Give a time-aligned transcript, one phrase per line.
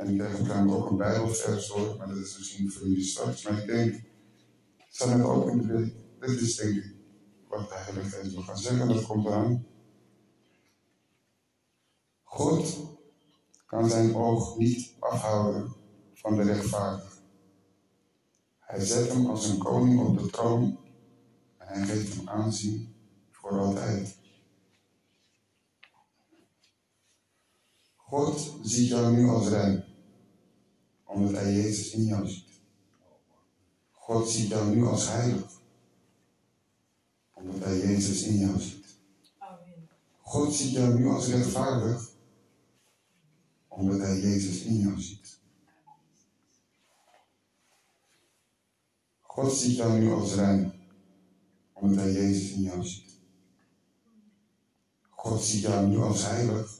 [0.00, 3.42] En ik kreeg op ook een bijbelvers door, maar dat is misschien voor jullie straks.
[3.42, 4.02] Maar ik denk,
[4.78, 5.94] het ook in de week.
[6.20, 6.94] Dit is denk ik
[7.48, 9.66] wat de Heilige Geest wil gaan zeggen, dat komt eraan.
[12.22, 12.78] God
[13.66, 15.72] kan zijn oog niet afhouden
[16.14, 17.16] van de rechtvaardige.
[18.58, 20.78] Hij zet hem als een koning op de troon
[21.58, 22.94] en hij geeft hem aanzien
[23.30, 24.18] voor altijd.
[27.96, 29.89] God ziet jou nu als rein,
[31.10, 32.60] omdat hij Jezus in jou ziet.
[33.90, 35.60] God ziet jou nu als heilig,
[37.34, 38.86] omdat hij Jezus in jou ziet.
[40.20, 42.10] God ziet jou nu als rechtvaardig,
[43.68, 45.38] omdat hij Jezus in jou ziet.
[49.20, 50.72] God ziet jou nu als rein,
[51.72, 53.18] omdat hij Jezus in jou ziet.
[55.10, 56.78] God ziet jou nu als heilig,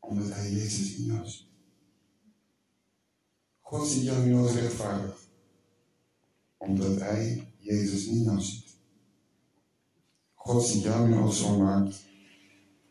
[0.00, 1.45] omdat hij Jezus in jou ziet.
[3.66, 5.18] God ziet jou nu als rechtvaardig,
[6.56, 8.76] omdat hij Jezus in jou ziet.
[10.34, 11.96] God ziet jou nu als zondaard,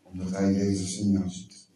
[0.04, 1.68] omdat hij Jezus in jou ziet.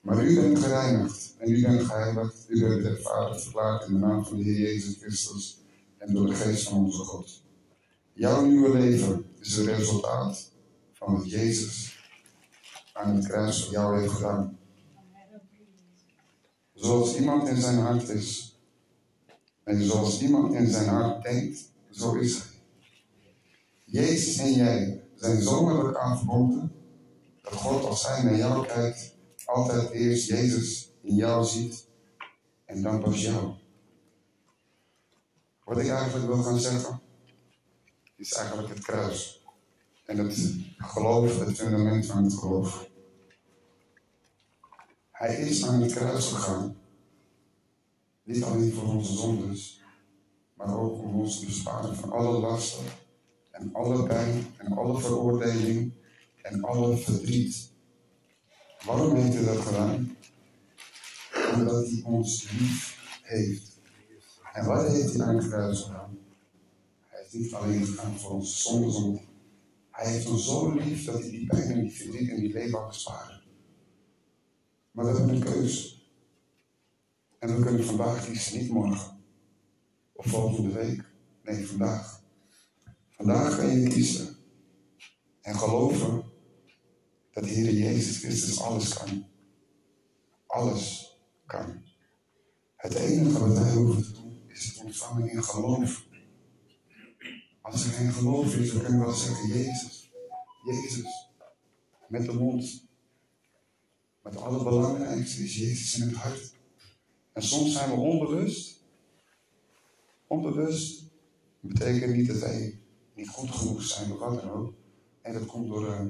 [0.00, 4.24] Maar u bent gereinigd en u bent geheiligd, u bent rechtvaardig verklaard in de naam
[4.24, 5.60] van de Heer Jezus Christus
[5.98, 7.42] en door de geest van onze God.
[8.12, 10.52] Jouw nieuwe leven is het resultaat
[10.92, 11.98] van wat Jezus
[12.92, 14.58] aan het kruis voor jou heeft gedaan.
[16.76, 18.58] Zoals iemand in zijn hart is,
[19.64, 22.46] en zoals iemand in zijn hart denkt, zo is hij.
[23.84, 26.72] Jezus en jij zijn zo met verbonden,
[27.42, 29.14] dat God als hij naar jou kijkt,
[29.44, 31.86] altijd eerst Jezus in jou ziet
[32.64, 33.54] en dan pas jou.
[35.64, 37.00] Wat ik eigenlijk wil gaan zeggen,
[38.16, 39.44] is eigenlijk het kruis.
[40.04, 42.85] En het geloof, het fundament van het geloof.
[45.16, 46.76] Hij is aan het kruis gegaan.
[48.22, 49.80] Niet alleen voor onze zondes,
[50.54, 52.84] maar ook om ons te besparen van alle lasten
[53.50, 55.92] en alle pijn en alle veroordeling
[56.42, 57.70] en alle verdriet.
[58.84, 60.16] Waarom heeft hij dat gedaan?
[61.54, 63.78] Omdat hij ons lief heeft.
[64.52, 66.18] En wat heeft hij aan het kruis gedaan?
[67.08, 69.20] Hij heeft niet alleen gedaan voor onze zondes,
[69.90, 72.86] hij heeft ons zo lief dat hij die pijn en die verdriet en die leven
[72.86, 73.35] besparen.
[74.96, 75.94] Maar we hebben een keuze.
[77.38, 79.24] En we kunnen vandaag kiezen, niet morgen.
[80.12, 81.04] Of volgende week.
[81.42, 82.22] Nee, vandaag.
[83.10, 84.36] Vandaag kan je kiezen.
[85.40, 86.24] En geloven
[87.30, 89.26] dat de Heer Jezus Christus alles kan.
[90.46, 91.82] Alles kan.
[92.76, 96.06] Het enige wat wij hoeven te doen, is het ontvangen in geloof.
[97.60, 100.12] Als er geen geloof is, dan kunnen we wel zeggen, Jezus,
[100.64, 101.30] Jezus,
[102.08, 102.85] met de mond.
[104.26, 106.52] Maar het allerbelangrijkste is Jezus in het hart.
[107.32, 108.80] En soms zijn we onbewust.
[110.26, 111.02] Onbewust
[111.60, 112.80] betekent niet dat wij
[113.14, 114.74] niet goed genoeg zijn of wat dan ook.
[115.22, 116.06] En dat komt door uh,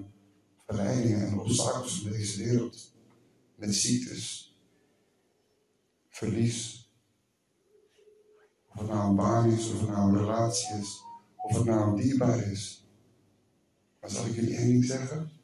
[0.67, 2.93] verleidingen en obstakels van deze wereld.
[3.55, 4.57] Met ziektes,
[6.09, 6.91] verlies.
[8.69, 11.03] Of het nou een baan is, of het nou een relatie is,
[11.37, 12.87] of het nou een dierbaar is.
[14.01, 15.36] Maar zal ik jullie één ding zeggen?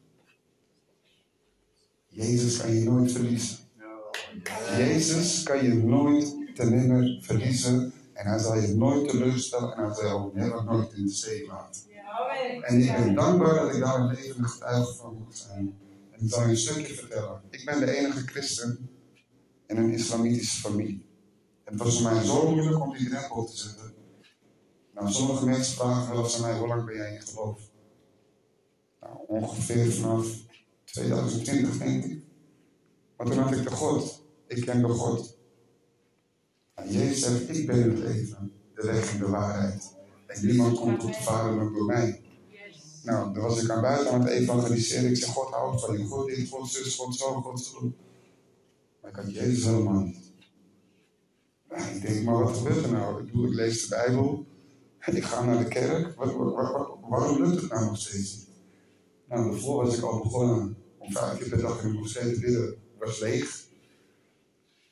[2.13, 3.59] Jezus kan je nooit verliezen.
[4.77, 7.93] Jezus kan je nooit nimmer verliezen.
[8.13, 11.83] En hij zal je nooit teleurstellen en hij zal je nooit in de zee laten.
[12.63, 15.79] En ik ben dankbaar dat ik daar een levende getuige van moet zijn.
[16.11, 17.41] En ik zal je een stukje vertellen.
[17.51, 18.89] Ik ben de enige christen
[19.67, 21.07] in een islamitische familie.
[21.65, 23.95] Het was voor mij zo moeilijk om die drempel te zetten.
[24.95, 27.61] Nou, sommige mensen vragen wel eens mij, hoe lang ben jij in geloof?
[29.01, 30.27] Nou, ongeveer vanaf
[30.93, 32.23] 2020 denk ik.
[33.17, 34.25] Maar toen had ik de God.
[34.47, 35.37] Ik ken de God.
[36.75, 39.95] En Jezus zegt, ik ben het leven, de weg en de waarheid.
[40.27, 42.21] En niemand komt tot de Vader dan door mij.
[43.03, 45.11] Nou, dan was ik aan buiten aan het evangeliseren.
[45.11, 46.05] Ik zeg, God houdt van je.
[46.05, 47.93] God dit, God zus, God zo, God zo.
[49.01, 50.33] Maar ik had Jezus helemaal niet.
[51.69, 53.23] Nou, ik denk, maar wat gebeurt er nou?
[53.23, 54.47] Ik, doe, ik lees de Bijbel.
[54.99, 56.15] En ik ga naar de kerk.
[57.09, 58.47] Waarom lukt het nou nog steeds?
[59.29, 62.77] Nou, daarvoor was ik al begonnen om vijf keer per dag in moskee te bidden,
[62.99, 63.67] was leeg.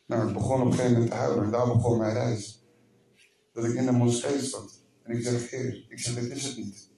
[0.07, 2.65] Nou, ik begon op een gegeven moment te huilen en daar begon mijn reis.
[3.53, 4.85] Dat ik in de moskee stond.
[5.03, 6.91] En ik zeg, Heer, ik zeg, dit is het niet.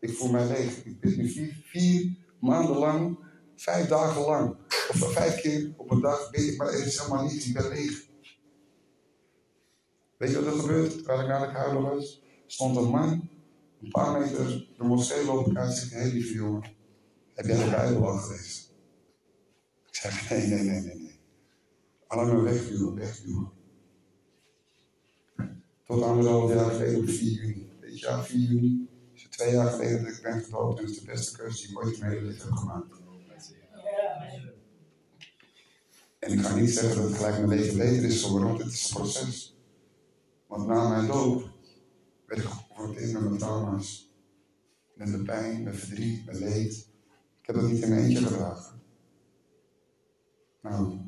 [0.00, 0.84] Ik voel mij leeg.
[0.84, 3.18] Ik bid nu vier, maanden lang,
[3.56, 4.56] vijf dagen lang,
[4.88, 7.46] of vijf keer op een dag bid ik, maar is helemaal niets.
[7.46, 8.04] Ik ben leeg.
[10.18, 10.92] Weet je wat er gebeurt?
[10.92, 13.28] Terwijl ik naar de huilen was, stond een man,
[13.82, 16.75] een paar meter de moskee lopen uit en zegt, hé lieve jongen,
[17.36, 18.64] heb jij Bijbel al gelezen?
[19.86, 21.20] Ik zeg, nee, nee, nee, nee, nee.
[22.06, 23.50] Allemaal wegduwen, wegduwen.
[25.86, 27.72] Tot anderhalf jaar geleden op 4 juni.
[27.80, 30.94] Dit jaar 4 juni is het twee jaar geleden dat ik ben gedoopt en dat
[30.94, 32.94] is de beste keuze die ik ooit in mijn hele leven heb gemaakt.
[36.18, 38.72] En ik ga niet zeggen dat het gelijk mijn leven beter is geworden, want het
[38.72, 39.56] is een proces.
[40.46, 41.50] Want na mijn doop
[42.26, 44.14] werd ik geconfronteerd met mijn trauma's.
[44.94, 46.85] Met mijn pijn, mijn verdriet, mijn leed.
[47.46, 48.82] Ik heb dat niet in eentje gedragen.
[50.62, 50.98] Nou,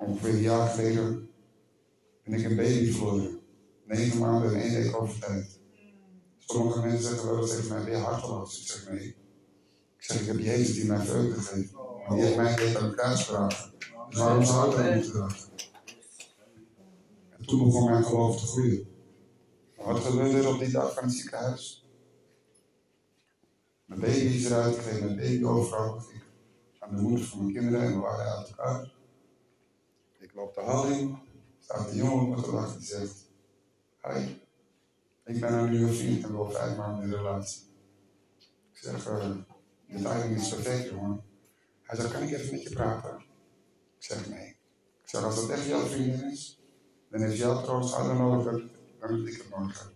[0.00, 1.30] ongeveer een jaar geleden
[2.24, 3.40] ben ik een baby verloren.
[3.84, 5.60] Negen maanden en één week over tijd.
[6.38, 8.60] Sommige mensen zeggen wel tegen mij, je harteloos?
[8.60, 9.06] Ik zeg nee.
[9.96, 11.72] Ik zeg, ik heb Jezus die mij vreugde geeft.
[12.08, 13.72] Die heeft mij aan elkaar gedragen.
[14.08, 15.48] Dus waarom zou ik dat moeten dragen?
[17.38, 18.86] En toen begon mijn geloof te groeien.
[19.76, 21.83] Wat gebeurde er op die dag van het ziekenhuis?
[23.84, 25.34] Mijn baby is eruit, ik kreeg mijn baby.
[25.34, 28.92] Ik aan de moeder van mijn kinderen en we waren uit elkaar.
[30.18, 31.18] Ik loop de hal in,
[31.60, 33.30] staat de jongen op mijn gedachten die zegt:
[34.02, 34.36] Hi,
[35.24, 37.62] ik ben een nieuwe vriend en we al vijf maanden in de relatie.
[38.72, 39.36] Ik zeg: uh,
[39.86, 41.22] De timing is perfect, jongen.
[41.82, 43.16] Hij zegt: Kan ik even met je praten?
[43.96, 44.48] Ik zeg: Nee.
[45.02, 46.60] Ik zeg: Als dat echt jouw vriendin is,
[47.10, 48.70] dan heeft jouw troost harder nodig dan,
[49.00, 49.92] dan ik het nodig heb.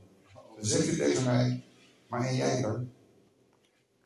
[0.56, 1.64] Dan zeg je tegen mij:
[2.08, 2.96] Maar en jij dan?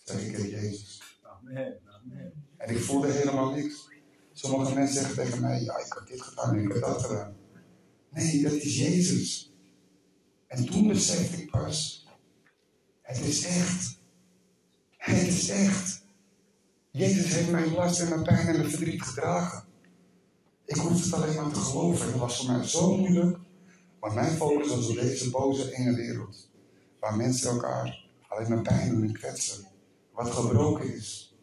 [0.02, 1.02] Zeg: Ik heb Jezus.
[1.22, 1.80] Amen.
[1.86, 2.32] Amen.
[2.56, 3.90] En ik voelde helemaal niks.
[4.32, 7.36] Sommige mensen zeggen tegen mij, ja, ik heb dit gedaan en ik heb dat gedaan.
[8.10, 9.52] Nee, dat is Jezus.
[10.46, 12.06] En toen besefte ik pas,
[13.02, 14.00] het is echt.
[14.96, 16.04] Het is echt.
[16.90, 19.64] Jezus heeft mijn last en mijn pijn en mijn verdriet gedragen.
[20.64, 22.04] Ik hoefde het alleen maar te geloven.
[22.04, 23.38] En dat was voor mij zo moeilijk.
[24.00, 26.50] Maar mijn focus was op deze boze enge wereld.
[27.00, 29.66] Waar mensen elkaar alleen maar pijn doen en kwetsen.
[30.22, 31.36] Wat gebroken is.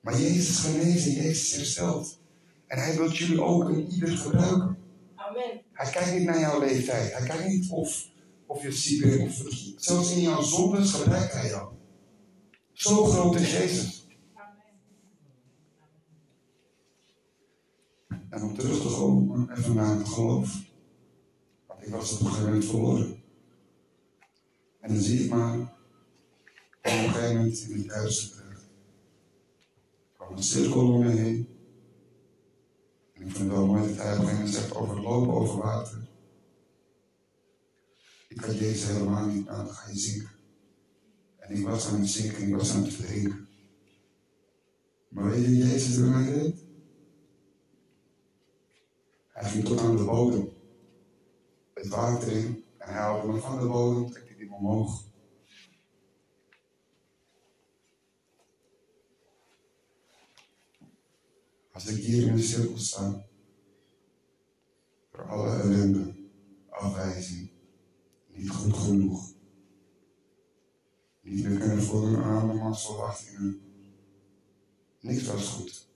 [0.00, 2.20] Maar Jezus is genezen, Jezus herstelt.
[2.66, 4.78] En hij wil jullie ook en ieder gebruiken.
[5.14, 5.62] Amen.
[5.72, 7.12] Hij kijkt niet naar jouw leeftijd.
[7.12, 8.06] Hij kijkt niet of,
[8.46, 9.22] of je ziek bent.
[9.22, 11.72] Of, zelfs in jouw zondes gebruikt hij jou.
[12.72, 14.06] Zo groot is Jezus.
[18.30, 20.62] En om terug te komen, even naar het geloof.
[21.66, 23.22] Want ik was op een gegeven moment verloren.
[24.80, 25.78] En dan zie ik maar,
[26.82, 28.38] op een gegeven moment in het duister.
[28.40, 31.48] Er kwam een cirkel om me heen.
[33.12, 36.08] En ik vind wel mooi dat hij een zegt over lopen over water.
[38.28, 40.30] Ik had Jezus helemaal niet aan, dan ga je zinken.
[41.38, 43.48] En ik was aan het zinken, ik was aan het verdrinken.
[45.08, 46.64] Maar weet je Jezus door mij deed?
[49.28, 50.48] Hij ging tot aan de bodem.
[51.74, 52.64] Het water in.
[52.78, 55.09] En hij haalde me van de bodem, trekt hij me omhoog.
[61.80, 63.26] Als ik hier in de cirkel sta,
[65.10, 66.14] voor alle ellende,
[66.68, 67.50] afwijzing,
[68.26, 69.32] niet goed genoeg,
[71.20, 73.60] niet meer kunnen voldoen aan de massaverwachtingen,
[75.00, 75.88] niks was goed.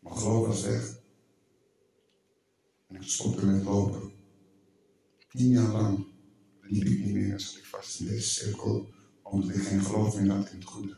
[0.00, 1.00] Mijn geloof was weg.
[2.86, 4.12] En ik stopte met lopen.
[5.28, 6.06] Tien jaar lang
[6.60, 8.88] liep ik niet meer en zat ik vast in deze cirkel,
[9.22, 10.96] omdat ik geen geloof meer had in het goede.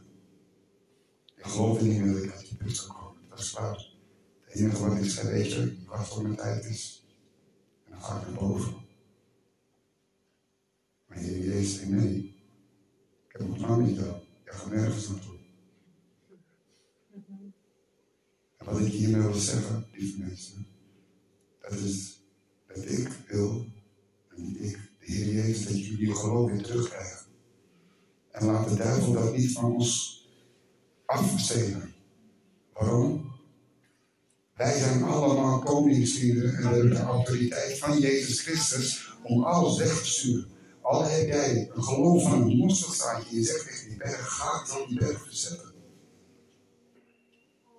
[1.36, 3.28] Ik geloofde niet meer dat ik uit die put zou komen.
[3.28, 3.89] Dat is waar.
[4.50, 7.06] Het enige wat ik zei, weet je, wacht tot mijn tijd is.
[7.84, 8.74] En dan ga ik naar boven.
[11.06, 12.16] Maar Heer Jezus zei, nee,
[13.28, 14.26] ik heb nog lang niet al.
[14.44, 15.38] Ik ga nergens naartoe.
[18.56, 20.66] En wat ik hiermee wil zeggen, lieve mensen,
[21.60, 22.20] dat is
[22.66, 23.66] dat ik wil,
[24.28, 27.26] en niet ik, de Heer Jezus, dat jullie geloof weer terugkrijgen.
[28.30, 30.24] En laat de duivel dat niet van ons
[31.06, 31.94] afstelen.
[32.72, 33.29] Waarom?
[34.60, 39.98] Wij zijn allemaal koningskinderen en we hebben de autoriteit van Jezus Christus om alles weg
[39.98, 40.48] te sturen.
[40.80, 44.88] Al heb jij een geloof van een mosterdzaadje je zegt tegen die berg, ga dan
[44.88, 45.72] die berg verzetten.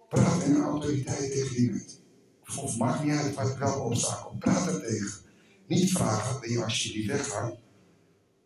[0.10, 2.00] Praat in autoriteit tegen die mensen.
[2.62, 4.36] Of maakt niet uit wat welke obstakel.
[4.40, 5.12] Praat er tegen.
[5.68, 7.58] Niet vragen, wil je alsjeblieft weggaan?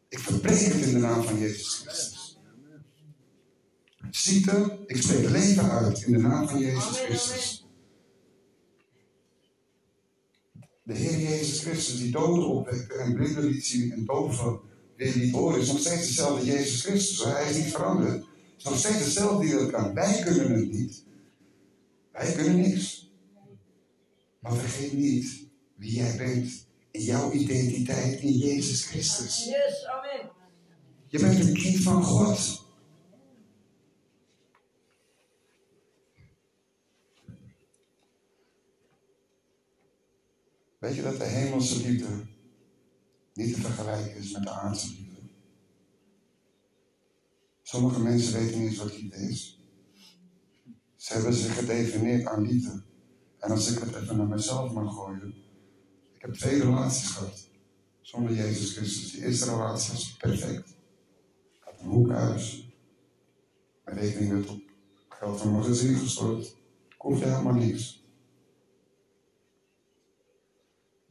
[0.10, 2.40] Ik verbreek het in de naam van Jezus Christus.
[4.12, 4.84] ziekte.
[4.86, 7.65] Ik spreek leven uit in de naam van Jezus Christus.
[10.86, 14.60] De Heer Jezus Christus, die doden opwekte en blinden liet zien en doven
[14.96, 17.24] weer liet horen, is nog steeds dezelfde Jezus Christus.
[17.24, 18.14] Hij is niet veranderd.
[18.14, 18.26] Het
[18.58, 19.94] is nog steeds dezelfde die dat kan.
[19.94, 21.04] Wij kunnen het niet.
[22.12, 23.12] Wij kunnen niks.
[24.40, 29.46] Maar vergeet niet wie jij bent in jouw identiteit in Jezus Christus.
[29.46, 30.32] Yes, amen.
[31.08, 32.65] Je bent een kind van God.
[40.86, 42.26] Weet je dat de hemelse liefde
[43.34, 45.22] niet te vergelijken is met de aardse liefde?
[47.62, 49.64] Sommige mensen weten niet eens wat liefde is.
[50.96, 52.84] Ze hebben zich gedefinieerd aan liefde.
[53.40, 55.36] En als ik het even naar mezelf mag gooien.
[56.14, 57.50] Ik heb twee relaties gehad.
[58.02, 59.12] Zonder Jezus Christus.
[59.12, 60.70] Die eerste relatie was perfect.
[61.54, 62.70] Ik had een hoekhuis.
[63.86, 64.62] Mijn rekening werd op
[65.10, 66.46] geld van mijn gezin gestort.
[66.90, 68.05] Ik hoefde helemaal niks.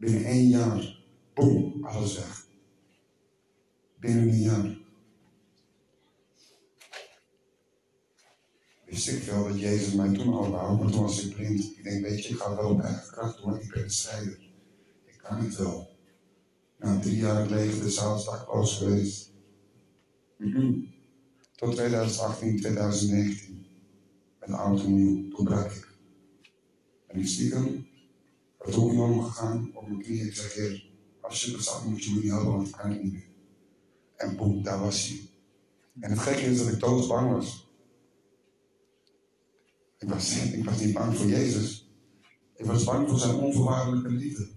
[0.04, 0.98] Binnen één jaar,
[1.34, 2.46] boem, alles weg.
[4.00, 4.78] Binnen een jaar.
[8.86, 11.60] Wist ik wel dat Jezus mij toen al wou, maar toen was ik blind.
[11.76, 14.50] Ik denk, weet je, ik ga wel eigen kracht doen, ik ben een strijder.
[15.04, 15.96] Ik kan het wel.
[16.78, 17.94] Na drie jaar leger de
[18.24, 19.32] dakloos geweest.
[20.38, 20.72] Mhm.
[21.56, 23.66] Tot 2018, 2019.
[24.40, 25.28] Met de auto nieuw.
[25.30, 25.88] Toen brak ik.
[27.06, 27.92] En ik stiekem
[28.64, 30.26] het hoekje omgegaan, op mijn knieën.
[30.26, 30.90] Ik zeg, heer,
[31.20, 33.28] als je er staat, moet je me niet helpen, want ik kan niet meer.
[34.16, 35.28] En boem, daar was hij.
[36.00, 37.68] En het gekke is dat ik doodsbang was.
[39.98, 41.90] Ik was, ik was niet bang voor Jezus.
[42.56, 44.48] Ik was bang voor zijn onvoorwaardelijke liefde.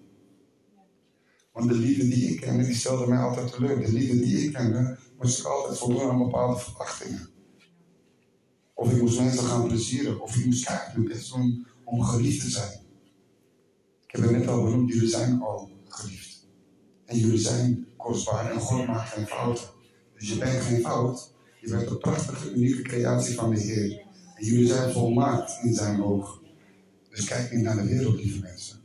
[1.51, 3.79] Want de liefde die ik kende, die stelde mij altijd teleur.
[3.79, 7.29] De liefde die ik kende, moest ik altijd voldoen aan bepaalde verwachtingen.
[8.73, 10.21] Of ik moest mensen gaan plezieren.
[10.21, 12.85] Of ik moest kijken hoe om, om geliefd te zijn.
[14.17, 16.47] Ik heb het net al jullie zijn al geliefd.
[17.05, 19.65] En jullie zijn kostbaar en God maakt geen fouten.
[20.13, 21.33] Dus je bent geen fout.
[21.61, 24.05] Je bent een prachtige, unieke creatie van de Heer.
[24.35, 26.39] En jullie zijn volmaakt in zijn ogen.
[27.09, 28.79] Dus kijk niet naar de wereld, lieve mensen.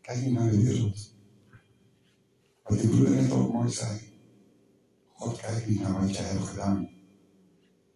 [0.00, 1.14] Kijk niet naar de wereld.
[2.62, 3.98] Wat die broeder net ook mooi zei.
[5.12, 6.88] God kijkt niet naar wat jij hebt gedaan.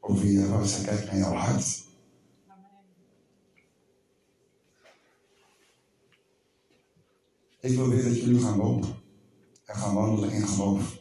[0.01, 1.91] Of wie jij was, hij kijkt naar jouw hart.
[7.63, 8.89] Ik wil weer dat jullie gaan lopen.
[9.65, 11.01] En gaan wandelen in geloof.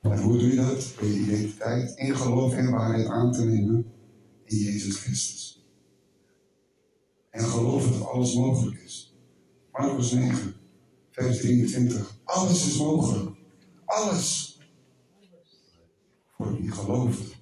[0.00, 0.92] En hoe doe je dat?
[0.98, 3.92] Door je identiteit in geloof en waarheid aan te nemen
[4.44, 5.66] in Jezus Christus.
[7.30, 9.16] En geloven dat alles mogelijk is.
[9.72, 10.54] Marcus 9,
[11.10, 12.20] vers 23.
[12.24, 13.36] Alles is mogelijk.
[13.84, 14.58] Alles.
[16.26, 17.36] Voor wie gelooft.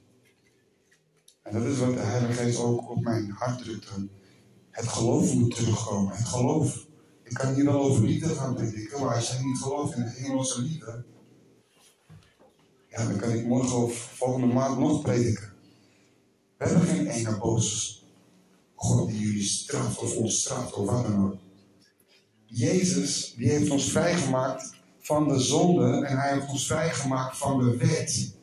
[1.42, 4.08] En dat is wat de Heilige Geest ook op mijn hart drukte.
[4.70, 6.16] Het geloof moet terugkomen.
[6.16, 6.88] Het geloof.
[7.30, 10.10] Ik kan hier wel over liefde gaan prediken, maar als jij niet gelooft in de
[10.10, 11.04] hemelse liefde,
[12.88, 15.52] ja, dan kan ik morgen of volgende maand nog prediken.
[16.58, 17.98] We hebben geen enge boze
[18.74, 21.36] God die jullie straft of ons straft of wat dan ook.
[22.44, 27.76] Jezus, die heeft ons vrijgemaakt van de zonde en hij heeft ons vrijgemaakt van de
[27.76, 28.34] wet.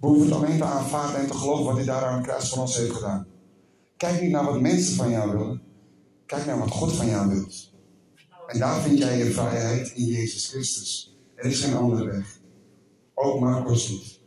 [0.00, 2.48] We hoeven het alleen te aanvaarden en te geloven wat hij daar aan het kruis
[2.48, 3.26] van ons heeft gedaan.
[3.96, 5.67] Kijk niet naar wat mensen van jou willen.
[6.28, 7.72] Kijk naar wat God van jou wilt.
[8.46, 11.18] En daar vind jij je vrijheid in Jezus Christus.
[11.34, 12.40] Er is geen andere weg.
[13.14, 14.20] Ook Marcos niet.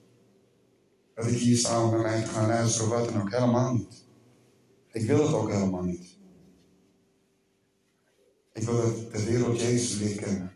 [1.16, 3.32] Dat ik hier samen met mij ga luisteren wat dan ook.
[3.32, 4.06] Helemaal niet.
[4.92, 6.18] Ik wil het ook helemaal niet.
[8.54, 10.52] Ik wil dat de wereld Jezus leert kennen.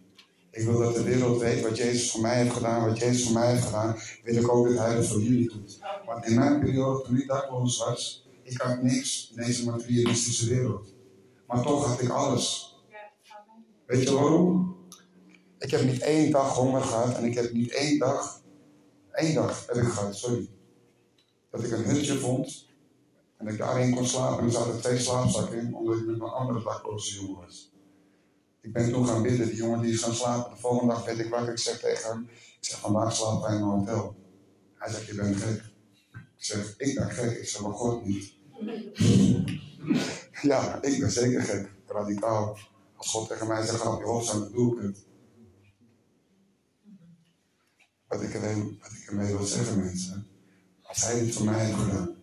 [0.52, 3.34] Ik wil dat de wereld weet wat Jezus voor mij heeft gedaan, wat Jezus voor
[3.34, 3.96] mij heeft gedaan.
[4.24, 5.80] Wil ik ook dat Hij dat voor jullie doet.
[6.06, 10.94] Want in mijn periode, toen ik dakloos was, ik had niks in deze materialistische wereld.
[11.48, 12.76] Maar toch had ik alles.
[13.86, 14.76] Weet je waarom?
[15.60, 18.42] Ik heb niet één dag honger gehad en ik heb niet één dag,
[19.12, 20.50] één dag heb ik gehad, sorry.
[21.52, 22.68] Dat ik een hutje vond
[23.38, 26.32] en ik daarin kon slapen en er zaten twee slaapzakken in, omdat ik met mijn
[26.32, 27.74] andere dakloze jongen was.
[28.62, 30.54] Ik ben toen gaan bidden, die jongen die is gaan slapen.
[30.54, 33.62] De volgende dag werd ik wakker, ik zeg tegen hem, ik zeg vandaag wij in
[33.62, 34.16] een hotel.
[34.76, 35.64] Hij zegt, je bent gek.
[36.14, 38.34] Ik zeg, ik ben gek, ik zeg, maar God niet.
[40.42, 42.58] Ja, ik ben zeker gek, radicaal.
[42.96, 45.06] Als God tegen mij zegt, ga op je hoofd aan het doelpunt.
[48.08, 50.28] Wat ik, ermee, wat ik ermee wil zeggen, mensen.
[50.82, 52.16] Als hij dit voor mij heeft gedaan,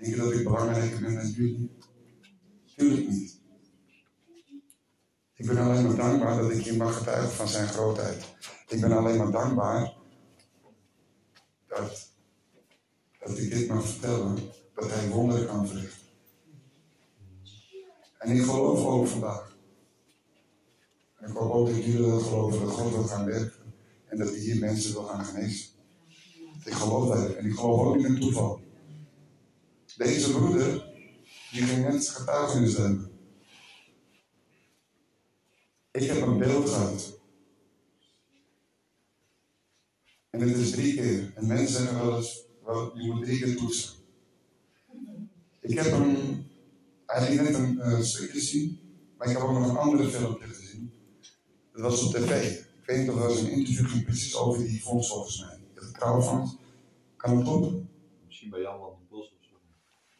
[0.00, 1.70] denk je dat ik belangrijker ben dan jullie?
[2.76, 3.40] Tuurlijk niet.
[5.34, 8.24] Ik ben alleen maar dankbaar dat ik hier mag getuigen van zijn grootheid.
[8.68, 9.94] Ik ben alleen maar dankbaar
[11.66, 12.10] dat,
[13.18, 14.38] dat ik dit mag vertellen,
[14.74, 16.01] dat hij wonderen kan verrichten.
[18.22, 19.56] En ik geloof ook vandaag.
[21.18, 23.74] En ik hoop ook dat jullie dat geloven, dat God wil gaan werken.
[24.06, 25.70] En dat hij hier mensen wil gaan genezen.
[26.64, 27.34] Ik geloof dat.
[27.34, 28.60] En ik geloof ook in toeval.
[29.96, 30.92] Deze broeder,
[31.50, 33.10] die ging net getuigenis hebben.
[35.90, 37.20] Ik heb een beeld gehad.
[40.30, 41.32] En het is drie keer.
[41.34, 43.94] En mensen zeggen wel eens, wel, je moet drie keer toetsen.
[45.60, 46.44] Ik heb hem
[47.12, 48.80] eigenlijk net een uh, stukje gezien,
[49.18, 50.92] maar ik heb ook nog een andere filmpje gezien.
[51.72, 52.60] Dat was op tv.
[52.80, 55.60] Ik weet niet of er een interview ging precies over die fonds volgens mij.
[55.74, 56.58] Het crowdfund.
[57.16, 57.88] Kan het kloppen?
[58.26, 59.54] Misschien bij Jan van den Bos of zo.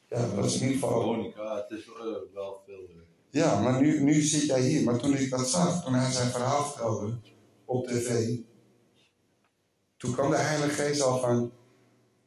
[0.08, 1.00] Ja, dat is in ieder geval.
[1.00, 1.94] Veronica, het is uh,
[2.34, 2.80] wel veel.
[2.88, 3.02] Uh...
[3.30, 4.82] Ja, maar nu, nu zit jij hier.
[4.82, 7.20] Maar toen ik dat zag, toen hij zijn verhaal vertelde
[7.64, 8.38] op tv,
[9.96, 11.52] toen kwam de Heilige Geest al van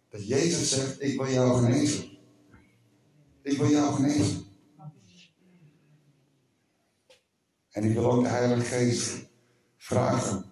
[0.09, 2.17] dat Jezus zegt: Ik wil jou genezen.
[3.41, 4.44] Ik wil jou genezen.
[7.75, 9.25] En ik wil ook de Heilige Geest
[9.77, 10.45] vragen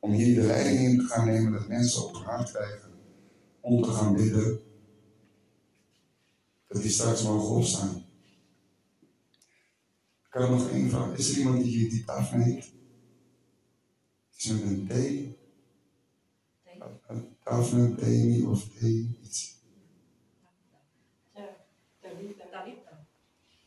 [0.00, 2.92] om hier de leiding in te gaan nemen, dat mensen op hun hart krijgen
[3.60, 4.60] om te gaan bidden,
[6.66, 8.04] dat die straks mogen opstaan.
[10.26, 11.16] Ik heb nog één vraag.
[11.18, 12.72] Is er iemand die hier die tafel heet?
[14.36, 14.92] Is met een T?
[17.44, 19.60] Tafel, Demi of T, iets?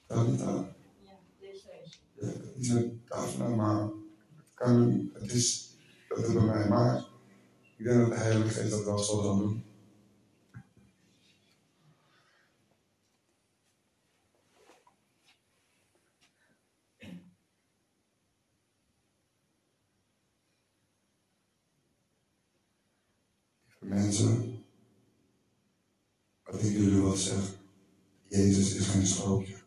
[0.07, 0.45] Talita?
[0.45, 0.78] Ja,
[2.59, 3.81] iets met tafel, maar
[4.35, 7.05] het kan, het is, dat is bij mij, maar
[7.77, 9.63] ik denk dat de Heilige Geest dat wel zo zal doen.
[23.79, 24.63] Mensen,
[26.43, 27.57] wat ik jullie wil zeggen,
[28.27, 29.57] Jezus is geen sprookje.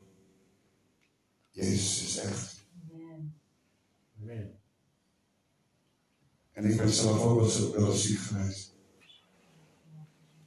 [1.51, 2.53] Jezus is echt.
[4.23, 4.61] Amen.
[6.53, 8.75] En ik ben zelf ook wel eens, wel ziek geweest.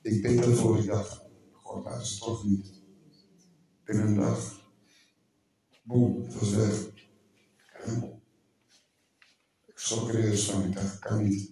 [0.02, 2.82] Ik bid ervoor, ik dacht, God, laat ze toch niet.
[3.84, 4.70] Binnen een dag,
[5.84, 6.90] boem, het was weg.
[9.66, 11.52] Ik schrok er eerst van, ik dacht, kan niet.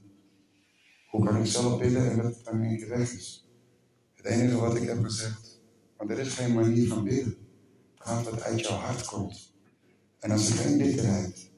[1.09, 3.47] Hoe kan ik zelf bidden en dat het dan keer weg is?
[4.13, 5.61] Het enige wat ik heb gezegd,
[5.97, 7.37] want er is geen manier van bidden.
[7.93, 9.53] Het gaat wat uit jouw hart komt.
[10.19, 11.51] En als er geen bitterheid,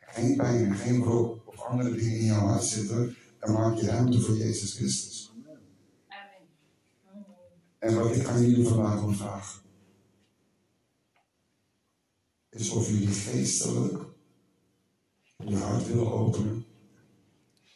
[0.00, 1.33] geen pijn en geen brok
[1.64, 5.32] andere dingen in jouw hart zitten, dan maak je ruimte voor Jezus Christus.
[7.78, 9.62] En wat ik aan jullie vandaag wil vragen,
[12.50, 14.04] is of jullie geestelijk
[15.36, 16.64] je hart willen openen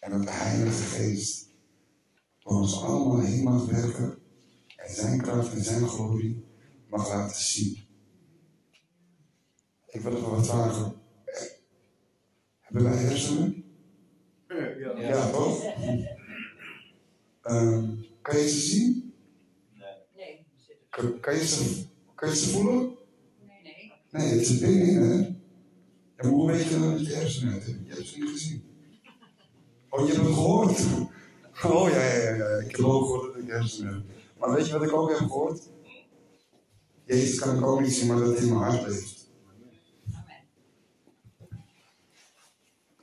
[0.01, 1.49] en dat de Heilige Geest
[2.39, 4.19] door ons allemaal heen mag werken
[4.77, 6.45] en zijn kracht en zijn glorie
[6.89, 7.87] mag laten zien.
[9.87, 10.95] Ik wil even wat vragen.
[12.61, 13.68] Hebben wij hersenen?
[14.97, 15.09] Ja.
[15.09, 15.63] Ja, toch?
[17.43, 17.85] Ehm,
[18.23, 19.13] kan je ze zien?
[20.17, 20.47] Nee,
[20.89, 22.97] Kan, kan je ze, kan je ze voelen?
[23.47, 23.93] nee, nee.
[24.11, 25.37] Nee, het zit binnenin, hè?
[26.17, 27.67] En hoe weet je dan dat je hersenen hebt?
[27.67, 28.63] Je hebt ze niet gezien.
[29.89, 30.81] Oh, je hebt het gehoord?
[31.65, 32.35] Oh, ja, ja, ja.
[32.35, 32.57] ja.
[32.59, 34.03] Ik heb ook gehoord dat ik hersenen heb.
[34.39, 35.61] Maar weet je wat ik ook heb gehoord?
[37.05, 39.18] Jezus kan ik ook niet zien, maar dat hij in mijn hart leeft.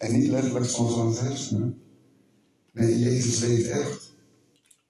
[0.05, 1.81] En niet letterlijk zoals aan het hersenen.
[2.71, 4.13] Nee, Jezus leeft echt.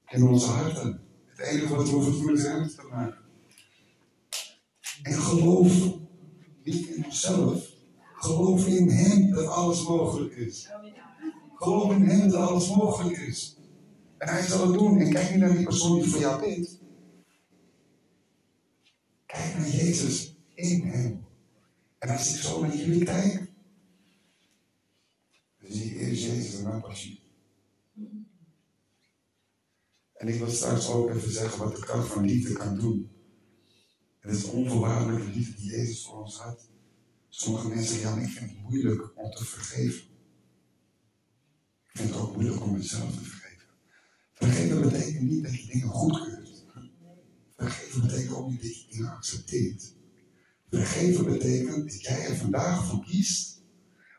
[0.08, 1.01] In onze harten.
[1.25, 3.17] Het enige wat we hoeven te doen is ruimte te maken.
[5.04, 5.97] En geloof
[6.63, 7.69] niet in onszelf.
[8.15, 10.69] Geloof in Hem dat alles mogelijk is.
[11.56, 13.58] Geloof in Hem dat alles mogelijk is.
[14.17, 14.99] En Hij zal het doen.
[14.99, 16.80] En kijk niet naar die persoon die voor jou bidt.
[19.25, 21.25] Kijk naar Jezus in Hem.
[21.99, 23.44] En als ik zo naar jullie kijk,
[25.73, 27.17] zie Jezus en dan pas je.
[30.13, 33.12] En ik wil straks ook even zeggen wat de kracht van liefde kan doen.
[34.19, 36.69] Het is onvoorwaardelijke liefde die Jezus voor ons had.
[37.30, 40.04] Sommige mensen zeggen, ja, ik vind het moeilijk om te vergeven.
[41.84, 43.67] Ik vind het ook moeilijk om mezelf te vergeven.
[44.34, 46.65] Vergeven betekent niet dat je dingen goedkeurt.
[47.58, 49.93] Vergeven betekent ook niet dat je dingen accepteert.
[50.69, 53.55] Vergeven betekent dat jij er vandaag voor kiest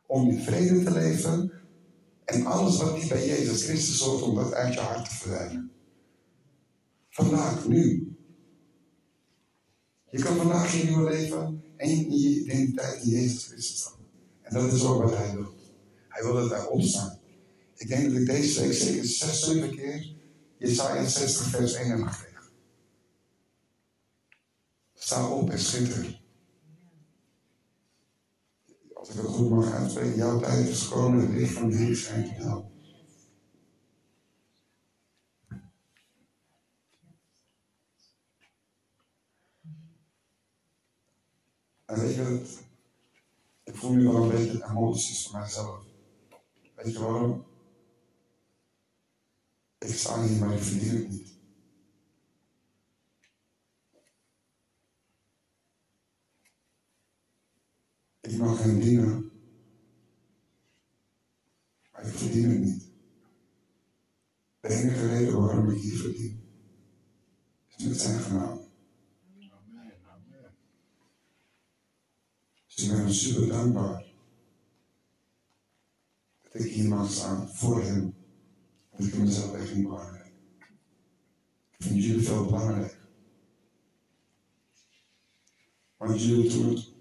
[0.06, 1.52] om in vrede te leven
[2.24, 5.70] en alles wat niet bij Jezus Christus hoort, om dat uit je hart te verdwijnen.
[7.08, 8.16] Vandaag, nu.
[10.10, 14.06] Je kan vandaag je nieuwe leven en je identiteit in Jezus Christus hebben.
[14.42, 15.54] En dat is ook wat Hij wil.
[16.08, 17.18] Hij wil dat wij opstaan.
[17.74, 20.14] Ik denk dat ik deze week zeker zes, zeven keer
[20.58, 22.42] Jesaja 60 vers 1 heb gekregen.
[24.94, 26.20] Sta op en schitter.
[29.06, 32.28] Als ik het goed mag uitspreken, jouw tijd is gekomen, het licht van Heer schijnt
[32.30, 32.64] op jou.
[41.84, 42.62] En weet je wat?
[43.64, 45.84] Ik voel nu wel een beetje emoties voor mijzelf.
[46.74, 47.44] Weet je waarom?
[49.78, 51.35] Ik sta hier, maar ik verdien het niet.
[58.26, 59.30] Ik mag hem dienen,
[61.92, 62.90] maar ik verdien het niet.
[64.60, 66.40] De enige reden waarom ik hier verdien,
[67.76, 68.64] is met zijn genade.
[72.66, 74.04] Dus ik ben super dankbaar
[76.42, 78.14] dat ik hier mag staan voor hem.
[78.90, 80.32] Want ik mezelf echt niet belangrijk.
[81.78, 83.08] Ik vind jullie veel belangrijker.
[85.96, 86.95] Want jullie doen het.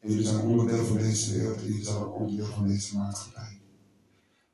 [0.00, 3.60] En jullie zijn onderdeel van deze wereld en jullie zijn ook onderdeel van deze maatschappij.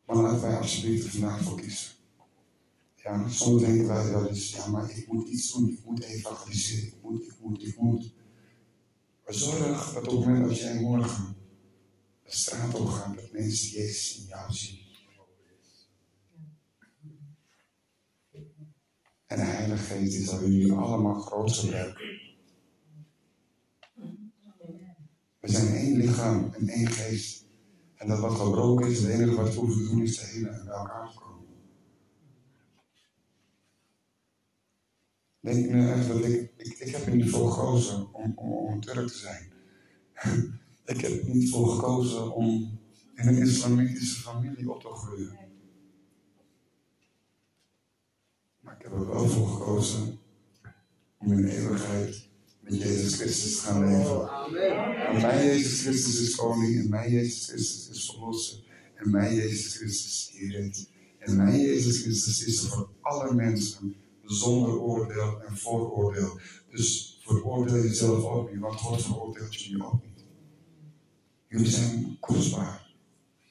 [0.06, 1.92] Maar laten wij alsjeblieft er vandaag voor kiezen.
[2.94, 6.86] Ja, soms denken wij wel eens, ja, maar ik moet iets doen, ik moet evangeliseren,
[6.86, 8.12] ik moet, ik moet, ik moet.
[9.24, 11.36] Maar zorg dat op het moment dat jij morgen
[12.22, 14.78] de straat op gaat, dat mensen Jezus in jou zien.
[19.26, 22.23] En de Heilige Geest die zal jullie allemaal groot gebruiken.
[25.44, 27.44] We zijn één lichaam en één geest.
[27.94, 30.54] En dat wat gebroken is, het enige wat we hoeven te doen is te helen
[30.54, 31.46] en bij elkaar te komen.
[35.40, 39.08] Denk nu echt dat ik, ik, ik heb er niet voor gekozen om, om, Turk
[39.08, 39.52] te zijn.
[40.94, 42.78] ik heb er niet voor gekozen om
[43.14, 45.38] in een islamitische familie op te groeien.
[48.60, 50.18] Maar ik heb er wel voor gekozen
[51.18, 52.32] om in eeuwigheid
[52.64, 54.28] met Jezus Christus gaan leven.
[55.06, 58.58] En mijn Jezus Christus is koning, en mijn Jezus Christus is verlosser,
[58.94, 60.86] en mijn Jezus Christus is Heer.
[61.18, 66.38] En mijn Jezus Christus is er voor alle mensen, zonder oordeel en vooroordeel.
[66.70, 70.24] Dus veroordeel jezelf ook niet, want God veroordeelt jullie ook niet.
[71.48, 72.92] Jullie zijn kostbaar.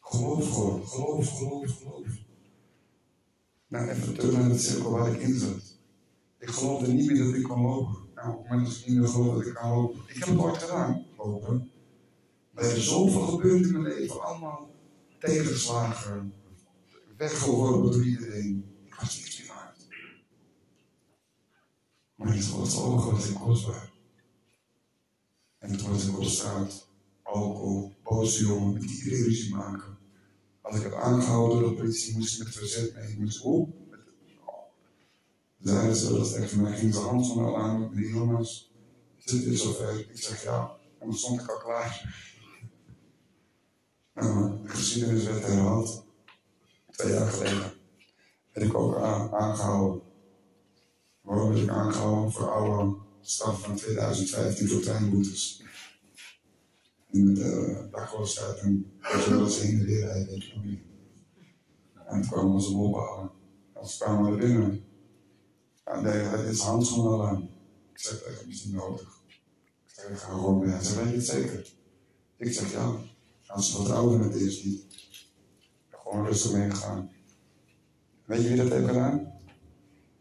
[0.02, 2.08] Geloof gewoon, geloof, geloof, geloof.
[3.68, 5.78] Nou, even terug naar het cirkel waar ik in zat.
[6.40, 8.03] Ik geloofde niet meer dat ik kon lopen.
[8.24, 10.02] Het moment dat ik niet meer geloof dat ik kan lopen.
[10.08, 11.72] Ik heb het ooit gedaan, lopen.
[12.52, 14.24] Maar er is zoveel gebeurd in mijn leven.
[14.24, 14.70] Allemaal
[15.20, 16.34] tegenslagen.
[17.18, 18.66] Weggeworpen door iedereen.
[18.86, 19.88] Ik was niks meer waard.
[22.16, 23.92] Maar in Gods ogen was ik kostbaar.
[25.58, 26.88] En was ik op straat.
[27.24, 29.98] Alcohol, boze jongen, met iedereen ruzie maken.
[30.62, 33.12] Als ik het aangehouden door de politie, moest ik met verzet mee.
[33.12, 33.83] Ik moest op.
[35.64, 38.72] Zeiden ze dat tegen mij, ging ze handschoenen al aan met meneer Jonas.
[39.24, 40.00] Is het weer zover?
[40.00, 42.22] Ik zeg ja, en dan stond ik al klaar.
[44.14, 46.06] Nou, de geschiedenis werd herhaald.
[46.92, 47.74] Twee jaar geleden
[48.52, 50.02] werd ik ook aan, aangehouden.
[51.22, 52.32] Waarom werd ik aangehouden?
[52.32, 55.64] Voor oude straf van 2015 voor treinboetes.
[57.12, 58.92] En met de dagloosheid en
[59.30, 60.82] dat ze heen en weer rijden, weet niet.
[62.06, 63.32] En toen kwamen ze ophalen.
[63.74, 64.93] En kwamen we binnen.
[66.04, 67.50] Nee, het is handschoenen al aan.
[67.94, 69.22] Ik zeg hem, is niet nodig.
[69.86, 70.70] Ik zeg, ik ga gewoon mee.
[70.70, 71.74] Hij zegt, weet je het zeker?
[72.38, 72.96] Ik zeg, ja.
[73.48, 74.82] Als ze het eerst niet.
[74.82, 77.12] Ik ben gewoon rustig meegegaan.
[78.26, 79.34] Weet je wie dat heeft gedaan?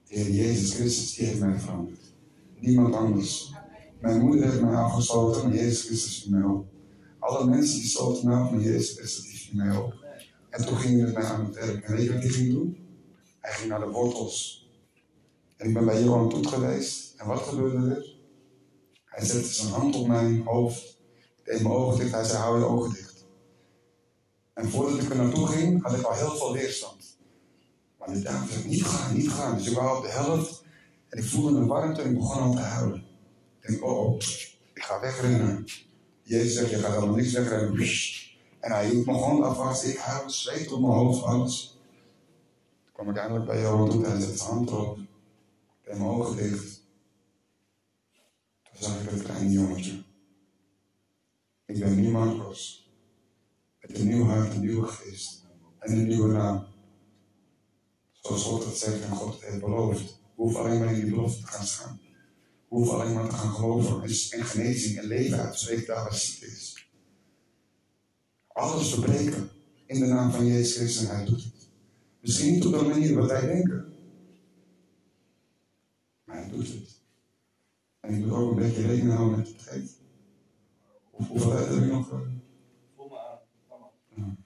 [0.09, 2.01] De Heer Jezus Christus, die heeft mij veranderd.
[2.59, 3.53] Niemand anders.
[4.01, 6.67] Mijn moeder heeft mij afgesloten, maar Jezus Christus viel mij op.
[7.19, 9.95] Alle mensen die sloten mij af, maar Jezus Christus die viel mij op.
[10.51, 11.85] En toen ging hij met mij aan het werk.
[11.85, 12.77] En weet je wat hij ging doen?
[13.39, 14.62] Hij ging naar de wortels.
[15.63, 17.15] En ik ben bij Johan Toet geweest.
[17.17, 18.17] En wat gebeurde er?
[19.05, 20.99] Hij zette zijn hand op mijn hoofd.
[21.39, 22.13] Ik deed mijn ogen dicht.
[22.13, 23.27] Hij zei, hou je ogen dicht.
[24.55, 27.19] En voordat ik er naartoe ging, had ik al heel veel weerstand.
[27.99, 29.57] Maar die dame zei, niet gaan, niet gaan.
[29.57, 30.65] Dus ik was op de helft.
[31.09, 33.05] En ik voelde een warmte en ik begon al te huilen.
[33.61, 34.21] Ik denk, oh, oh,
[34.75, 35.65] ik ga wegrennen.
[36.23, 37.89] Jezus zegt, je gaat allemaal niks wegrennen.
[38.61, 39.85] En hij hield mijn hand af.
[39.85, 41.81] Ik huil, zweet op mijn hoofd, alles.
[42.85, 44.07] Toen kwam ik eindelijk bij Johan Toet.
[44.07, 44.99] Hij zette zijn hand erop.
[45.99, 46.83] Mijn ogen dicht.
[48.63, 50.03] Toen zag ik dat kleine jongetje.
[51.67, 52.91] Ik ben nu Marcos.
[53.81, 55.45] Met een nieuw hart, een nieuwe geest.
[55.79, 56.65] En een nieuwe naam.
[58.13, 60.21] Zoals God het zegt en God het heeft beloofd.
[60.35, 62.01] Hoeven alleen maar in die belofte te gaan staan.
[62.69, 64.03] Hoeven alleen maar te gaan geloven.
[64.03, 66.91] En genezing en leven spreken daar waar ziekte is.
[68.47, 69.51] Alles verbreken.
[69.87, 71.69] in de naam van Jezus Christus en hij doet het.
[72.21, 73.92] Misschien niet op de manier wat wij denken.
[76.53, 77.01] Doet het.
[78.01, 79.91] En ik moet ook een beetje rekening houden met het tijd.
[81.11, 82.11] Of hoeveel tijd heb ik nog?
[82.13, 82.19] eh?
[82.97, 84.37] Voel me aan.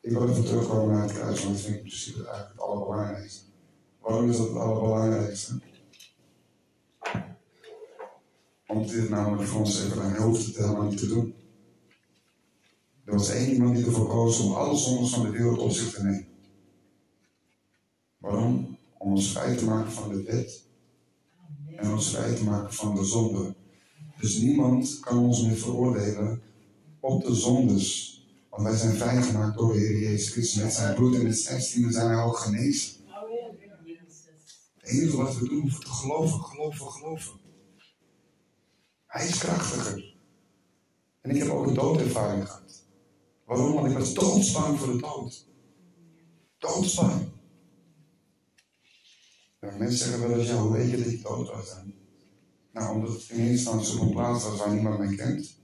[0.00, 2.60] Ik wil even terugkomen naar het kruis, want dat vind ik in principe eigenlijk het
[2.60, 3.44] allerbelangrijkste.
[4.00, 5.60] Waarom is dat het allerbelangrijkste?
[8.66, 11.34] Omdat dit namelijk voor ons even aan hoofd het helemaal niet te doen.
[13.04, 15.94] Er was één iemand die ervoor koos om alle zondes van de wereld op zich
[15.94, 16.37] te nemen.
[18.18, 18.78] Waarom?
[18.98, 20.66] Om ons vrij te maken van de wet
[21.76, 23.54] en ons vrij te maken van de zonde.
[24.20, 26.42] Dus niemand kan ons meer veroordelen
[27.00, 28.16] op de zondes.
[28.50, 30.62] Want wij zijn vrijgemaakt door de Heer Jezus Christus.
[30.62, 31.60] Met zijn bloed en met zijn
[31.92, 32.96] zijn wij ook genezen.
[34.78, 37.40] Het enige wat we doen is te geloven, geloven, geloven.
[39.06, 40.16] Hij is krachtiger.
[41.20, 42.84] En ik heb ook een doodervaring gehad.
[43.44, 43.72] Waarom?
[43.72, 45.46] Want ik was doodsbang voor de dood.
[46.58, 47.28] Doodsbang.
[49.60, 51.94] Mensen zeggen wel eens, ja, hoe weet je dat je dood was zijn?
[52.72, 55.56] Nou, omdat het in eerste instantie op een plaats was waar niemand mij kent.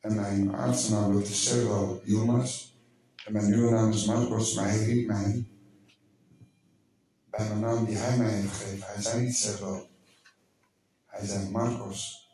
[0.00, 2.74] En mijn artsennaam is Servo Yilmaz.
[3.24, 5.46] En mijn nieuwe naam is Marcos, maar hij riep mij
[7.30, 8.86] bij mijn naam die hij mij heeft gegeven.
[8.86, 9.88] Hij zei niet Servo.
[11.06, 12.30] Hij zei Marcos.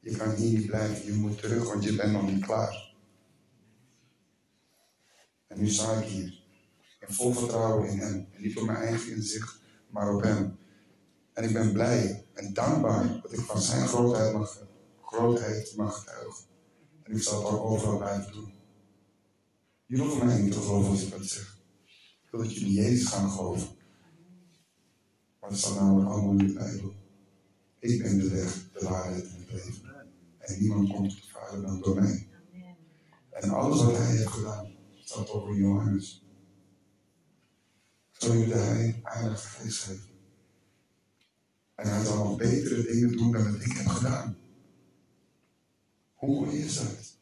[0.00, 2.94] Je kan hier niet blijven, je moet terug, want je bent nog niet klaar.
[5.46, 6.41] En nu sta ik hier.
[7.06, 8.26] In vol vertrouwen in hem.
[8.32, 9.60] En niet op mijn eigen inzicht,
[9.90, 10.56] maar op hem.
[11.32, 14.66] En ik ben blij en dankbaar dat ik van zijn grootheid mag,
[15.02, 16.44] grootheid mag getuigen.
[17.02, 18.52] En ik zal het ook overal blijven doen.
[19.86, 21.60] Jullie hoeven mij niet te geloven als ik dat zeg.
[22.22, 23.68] Ik wil dat jullie Jezus gaan geloven.
[25.40, 26.92] Maar dat staat namelijk allemaal in de Bijbel.
[27.78, 30.06] Ik ben de weg, de waarheid en het leven.
[30.38, 32.28] En niemand komt tot de Vader dan door mij.
[33.30, 36.24] En alles wat hij heeft gedaan, staat ook in Johannes.
[38.22, 40.10] Zo jullie hij Heilige Geest geven.
[41.74, 44.38] En hij zal betere dingen doen dan wat ik heb gedaan.
[46.14, 47.16] Hoe mooi is dat?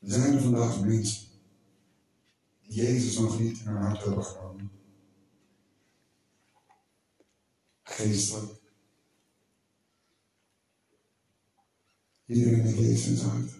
[0.00, 1.26] Zijn er vandaag mensen
[2.62, 4.70] die Jezus nog niet in hun hart hebben genomen?
[7.82, 8.60] Geestelijk.
[12.26, 13.59] Iedereen heeft Jezus in zijn hart.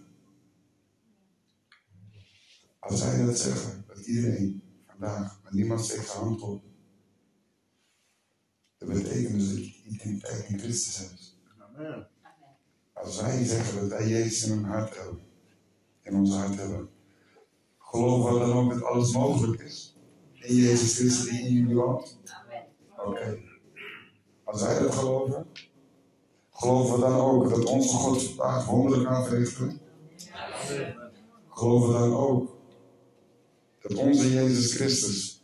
[2.81, 6.63] Als zij dat zeggen, dat iedereen vandaag, maar niemand steekt zijn hand op.
[8.77, 11.37] Dat betekent dus dat je identiteit in Christus hebt.
[11.57, 12.07] Amen.
[12.93, 15.19] Als wij zeggen dat wij Jezus in ons hart hebben,
[16.01, 16.89] in ons hart hebben,
[17.77, 19.97] geloven we dan ook dat alles mogelijk is?
[20.33, 22.19] In Jezus Christus die in jullie woont?
[22.97, 23.39] Oké.
[24.43, 25.47] Als wij dat geloven,
[26.49, 29.81] geloven we dan ook dat onze God vandaag wonderen kan verrichten?
[31.49, 32.60] Geloven we dan ook
[33.81, 35.43] dat onze Jezus Christus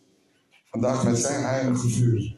[0.69, 2.36] vandaag met zijn heilige vuur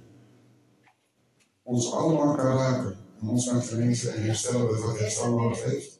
[1.64, 6.00] ons allemaal kan raken en ons kan genezen en herstellen dat wat herstel nodig heeft?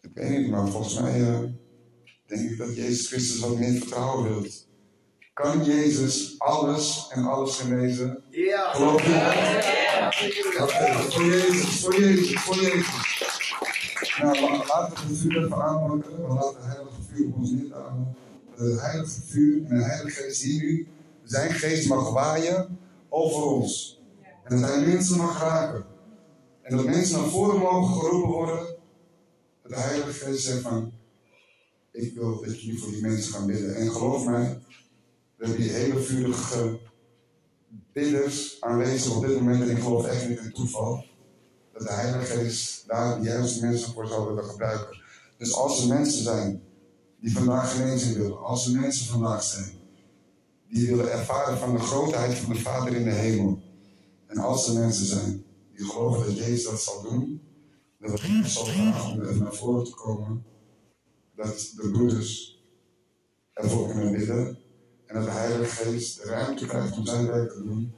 [0.00, 1.38] Ik weet niet, maar volgens mij eh,
[2.26, 4.66] denk ik dat Jezus Christus wat meer vertrouwen wilt.
[5.32, 8.22] Kan Jezus alles en alles genezen?
[8.30, 8.72] Ja.
[8.72, 9.12] Geloof je?
[11.10, 12.86] Voor Jezus, voor Jezus, voor Jezus.
[14.22, 16.16] Nou, la- laten we het vuur even aanpakken.
[16.26, 18.16] We laten het heilige vuur op ons neerdalen.
[18.56, 20.88] Dat het heilige vuur en de heilige geest hier nu
[21.24, 24.02] zijn geest mag waaien over ons.
[24.44, 25.84] En dat hij mensen mag raken.
[26.62, 28.76] En dat mensen naar voren mogen geroepen worden.
[29.62, 30.92] Dat de heilige geest zegt van,
[31.90, 33.74] ik wil dat jullie voor die mensen gaan bidden.
[33.74, 34.60] En geloof mij,
[35.36, 36.78] we hebben hier hele vurige
[37.92, 39.62] bidders aanwezig op dit moment.
[39.62, 41.04] En ik geloof echt niet in toeval.
[41.72, 45.00] Dat de Heilige Geest daar de juiste mensen voor zou willen gebruiken.
[45.38, 46.62] Dus als er mensen zijn
[47.20, 48.44] die vandaag genezing willen.
[48.44, 49.78] Als er mensen vandaag zijn
[50.68, 53.62] die willen ervaren van de grootheid van de Vader in de hemel.
[54.26, 57.42] En als er mensen zijn die geloven dat Jezus dat zal doen.
[57.98, 60.44] Wil ik zo graag om er naar voren te komen.
[61.34, 62.62] Dat de broeders
[63.52, 64.58] ervoor kunnen bidden.
[65.06, 67.94] En dat de Heilige Geest de ruimte krijgt om zijn werk te doen.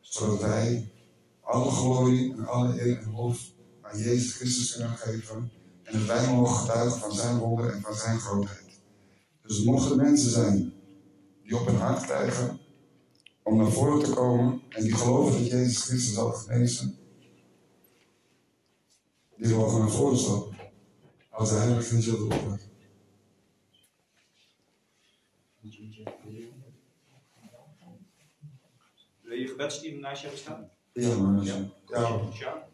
[0.00, 0.92] Zodat wij
[1.40, 3.50] alle glorie en alle eer en lof
[3.82, 5.50] aan Jezus Christus kunnen geven.
[5.92, 8.80] En dat wij mogen getuigen van zijn wonder en van zijn grootheid.
[9.42, 10.72] Dus mochten er mensen zijn
[11.42, 12.58] die op hun hart krijgen
[13.42, 16.98] om naar voren te komen en die geloven dat Jezus Christus zal genezen,
[19.36, 20.56] die mogen naar voren stappen.
[21.30, 22.60] Als de Heilige Geest opleggen.
[29.22, 30.70] Wil je gebedsteam naast je hebben staan?
[30.92, 31.44] Ja, man.
[31.44, 32.70] Ja, ja.